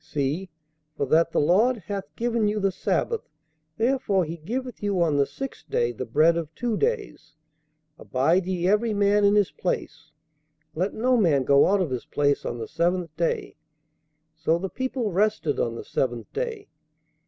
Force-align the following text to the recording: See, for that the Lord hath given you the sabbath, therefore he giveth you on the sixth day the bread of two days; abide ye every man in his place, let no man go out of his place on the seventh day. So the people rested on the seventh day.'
See, 0.03 0.49
for 0.97 1.05
that 1.05 1.29
the 1.31 1.39
Lord 1.39 1.77
hath 1.77 2.15
given 2.15 2.47
you 2.47 2.59
the 2.59 2.71
sabbath, 2.71 3.29
therefore 3.77 4.25
he 4.25 4.37
giveth 4.37 4.81
you 4.81 4.99
on 4.99 5.15
the 5.15 5.27
sixth 5.27 5.69
day 5.69 5.91
the 5.91 6.07
bread 6.07 6.37
of 6.37 6.51
two 6.55 6.75
days; 6.75 7.35
abide 7.99 8.47
ye 8.47 8.67
every 8.67 8.95
man 8.95 9.23
in 9.23 9.35
his 9.35 9.51
place, 9.51 10.09
let 10.73 10.95
no 10.95 11.17
man 11.17 11.43
go 11.43 11.67
out 11.67 11.81
of 11.81 11.91
his 11.91 12.05
place 12.07 12.45
on 12.45 12.57
the 12.57 12.67
seventh 12.67 13.15
day. 13.15 13.57
So 14.33 14.57
the 14.57 14.69
people 14.69 15.11
rested 15.11 15.59
on 15.59 15.75
the 15.75 15.85
seventh 15.85 16.33
day.' 16.33 16.67